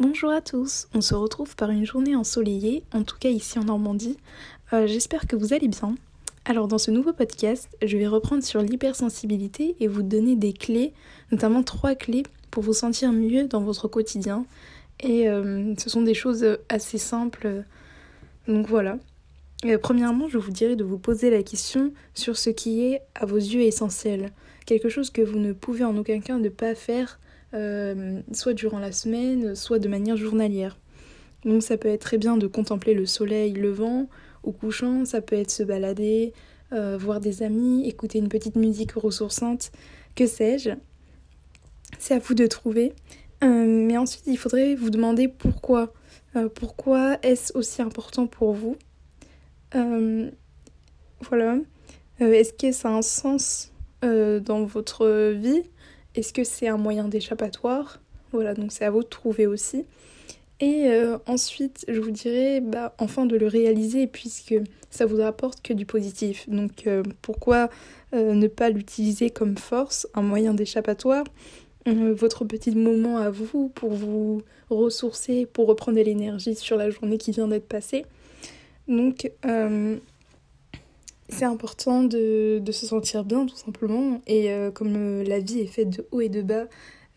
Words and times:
Bonjour 0.00 0.32
à 0.32 0.40
tous, 0.40 0.88
on 0.92 1.00
se 1.00 1.14
retrouve 1.14 1.54
par 1.54 1.70
une 1.70 1.86
journée 1.86 2.16
ensoleillée, 2.16 2.82
en 2.92 3.04
tout 3.04 3.16
cas 3.16 3.28
ici 3.28 3.60
en 3.60 3.64
Normandie. 3.64 4.16
Euh, 4.72 4.88
j'espère 4.88 5.28
que 5.28 5.36
vous 5.36 5.52
allez 5.52 5.68
bien. 5.68 5.94
Alors 6.44 6.66
dans 6.66 6.78
ce 6.78 6.90
nouveau 6.90 7.12
podcast, 7.12 7.68
je 7.80 7.96
vais 7.96 8.08
reprendre 8.08 8.42
sur 8.42 8.60
l'hypersensibilité 8.60 9.76
et 9.78 9.86
vous 9.86 10.02
donner 10.02 10.34
des 10.34 10.52
clés, 10.52 10.94
notamment 11.30 11.62
trois 11.62 11.94
clés 11.94 12.24
pour 12.50 12.64
vous 12.64 12.72
sentir 12.72 13.12
mieux 13.12 13.46
dans 13.46 13.60
votre 13.60 13.86
quotidien. 13.86 14.46
Et 14.98 15.28
euh, 15.28 15.76
ce 15.78 15.88
sont 15.88 16.02
des 16.02 16.14
choses 16.14 16.44
assez 16.68 16.98
simples. 16.98 17.62
Donc 18.48 18.66
voilà. 18.66 18.98
Premièrement, 19.80 20.28
je 20.28 20.36
vous 20.36 20.50
dirais 20.50 20.76
de 20.76 20.84
vous 20.84 20.98
poser 20.98 21.30
la 21.30 21.42
question 21.42 21.92
sur 22.12 22.36
ce 22.36 22.50
qui 22.50 22.84
est 22.84 23.00
à 23.14 23.24
vos 23.24 23.38
yeux 23.38 23.62
essentiel. 23.62 24.30
Quelque 24.66 24.90
chose 24.90 25.08
que 25.08 25.22
vous 25.22 25.38
ne 25.38 25.54
pouvez 25.54 25.84
en 25.84 25.96
aucun 25.96 26.20
cas 26.20 26.36
ne 26.36 26.50
pas 26.50 26.74
faire 26.74 27.18
euh, 27.54 28.20
soit 28.32 28.52
durant 28.52 28.78
la 28.78 28.92
semaine, 28.92 29.54
soit 29.54 29.78
de 29.78 29.88
manière 29.88 30.18
journalière. 30.18 30.78
Donc 31.46 31.62
ça 31.62 31.78
peut 31.78 31.88
être 31.88 32.02
très 32.02 32.18
bien 32.18 32.36
de 32.36 32.46
contempler 32.46 32.92
le 32.92 33.06
soleil 33.06 33.54
levant 33.54 34.08
ou 34.42 34.52
couchant, 34.52 35.06
ça 35.06 35.22
peut 35.22 35.36
être 35.36 35.50
se 35.50 35.62
balader, 35.62 36.34
euh, 36.72 36.98
voir 36.98 37.20
des 37.20 37.42
amis, 37.42 37.88
écouter 37.88 38.18
une 38.18 38.28
petite 38.28 38.56
musique 38.56 38.92
ressourçante, 38.92 39.72
que 40.14 40.26
sais-je. 40.26 40.70
C'est 41.98 42.14
à 42.14 42.18
vous 42.18 42.34
de 42.34 42.46
trouver. 42.46 42.92
Euh, 43.42 43.66
mais 43.66 43.96
ensuite, 43.96 44.26
il 44.26 44.36
faudrait 44.36 44.74
vous 44.74 44.90
demander 44.90 45.28
pourquoi. 45.28 45.94
pourquoi 46.54 47.18
est-ce 47.22 47.56
aussi 47.56 47.80
important 47.80 48.26
pour 48.26 48.52
vous? 48.52 48.76
Voilà. 49.74 51.58
est-ce 52.20 52.52
que 52.52 52.72
ça 52.72 52.88
a 52.88 52.92
un 52.92 53.02
sens 53.02 53.72
dans 54.02 54.64
votre 54.64 55.32
vie? 55.32 55.62
Est-ce 56.14 56.32
que 56.32 56.44
c'est 56.44 56.68
un 56.68 56.76
moyen 56.76 57.08
d'échappatoire? 57.08 58.00
Voilà, 58.32 58.54
donc 58.54 58.72
c'est 58.72 58.84
à 58.84 58.90
vous 58.90 59.02
de 59.02 59.08
trouver 59.08 59.46
aussi. 59.46 59.84
Et 60.60 60.86
euh, 60.86 61.18
ensuite, 61.26 61.84
je 61.88 62.00
vous 62.00 62.10
dirais, 62.10 62.60
bah, 62.60 62.94
enfin 62.98 63.26
de 63.26 63.36
le 63.36 63.46
réaliser 63.46 64.06
puisque 64.06 64.54
ça 64.90 65.06
vous 65.06 65.16
rapporte 65.16 65.60
que 65.62 65.72
du 65.72 65.86
positif. 65.86 66.48
Donc 66.48 66.86
euh, 66.86 67.02
pourquoi 67.22 67.68
euh, 68.14 68.34
ne 68.34 68.46
pas 68.46 68.70
l'utiliser 68.70 69.30
comme 69.30 69.56
force, 69.56 70.06
un 70.14 70.22
moyen 70.22 70.54
d'échappatoire? 70.54 71.24
Votre 71.86 72.46
petit 72.46 72.70
moment 72.70 73.18
à 73.18 73.28
vous 73.28 73.68
pour 73.68 73.90
vous 73.90 74.40
ressourcer, 74.70 75.44
pour 75.44 75.66
reprendre 75.66 76.00
l'énergie 76.00 76.54
sur 76.54 76.78
la 76.78 76.88
journée 76.88 77.18
qui 77.18 77.30
vient 77.30 77.46
d'être 77.46 77.68
passée. 77.68 78.06
Donc 78.88 79.30
c'est 81.28 81.44
important 81.44 82.02
de, 82.02 82.62
se 82.70 82.86
sentir 82.86 83.24
bien 83.24 83.46
tout 83.46 83.56
simplement 83.56 84.20
et 84.26 84.52
euh, 84.52 84.70
comme 84.70 84.94
euh, 84.96 85.24
la 85.24 85.40
vie 85.40 85.60
est 85.60 85.66
faite 85.66 85.90
de 85.90 86.06
haut 86.12 86.20
et 86.20 86.28
de 86.28 86.42
bas, 86.42 86.66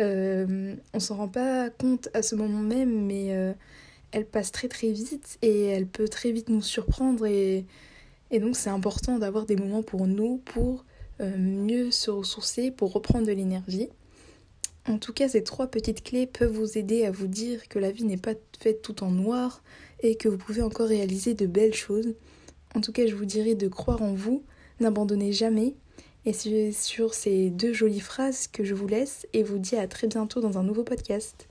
euh, 0.00 0.74
on 0.92 1.00
s'en 1.00 1.16
rend 1.16 1.28
pas 1.28 1.70
compte 1.70 2.08
à 2.14 2.22
ce 2.22 2.34
moment 2.34 2.60
même 2.60 3.06
mais 3.06 3.54
elle 4.12 4.26
passe 4.26 4.52
très 4.52 4.68
très 4.68 4.90
vite 4.90 5.38
et 5.42 5.66
elle 5.66 5.86
peut 5.86 6.08
très 6.08 6.32
vite 6.32 6.48
nous 6.48 6.62
surprendre 6.62 7.26
et, 7.26 7.64
et 8.30 8.38
donc 8.38 8.56
c'est 8.56 8.70
important 8.70 9.18
d'avoir 9.18 9.46
des 9.46 9.56
moments 9.56 9.82
pour 9.82 10.06
nous 10.06 10.38
pour 10.44 10.84
mieux 11.18 11.90
se 11.90 12.10
ressourcer, 12.10 12.70
pour 12.70 12.92
reprendre 12.92 13.26
de 13.26 13.32
l'énergie. 13.32 13.88
En 14.88 14.98
tout 14.98 15.12
cas, 15.12 15.28
ces 15.28 15.42
trois 15.42 15.66
petites 15.66 16.04
clés 16.04 16.26
peuvent 16.26 16.52
vous 16.52 16.78
aider 16.78 17.04
à 17.04 17.10
vous 17.10 17.26
dire 17.26 17.68
que 17.68 17.80
la 17.80 17.90
vie 17.90 18.04
n'est 18.04 18.16
pas 18.16 18.34
faite 18.60 18.82
tout 18.82 19.02
en 19.02 19.10
noir 19.10 19.62
et 20.00 20.16
que 20.16 20.28
vous 20.28 20.38
pouvez 20.38 20.62
encore 20.62 20.88
réaliser 20.88 21.34
de 21.34 21.46
belles 21.46 21.74
choses. 21.74 22.14
En 22.74 22.80
tout 22.80 22.92
cas, 22.92 23.06
je 23.06 23.16
vous 23.16 23.24
dirais 23.24 23.56
de 23.56 23.66
croire 23.66 24.02
en 24.02 24.14
vous, 24.14 24.44
n'abandonnez 24.78 25.32
jamais. 25.32 25.74
Et 26.24 26.32
c'est 26.32 26.72
sur 26.72 27.14
ces 27.14 27.50
deux 27.50 27.72
jolies 27.72 28.00
phrases 28.00 28.46
que 28.48 28.64
je 28.64 28.74
vous 28.74 28.86
laisse 28.86 29.26
et 29.32 29.42
vous 29.42 29.58
dis 29.58 29.76
à 29.76 29.88
très 29.88 30.06
bientôt 30.06 30.40
dans 30.40 30.58
un 30.58 30.62
nouveau 30.62 30.84
podcast. 30.84 31.48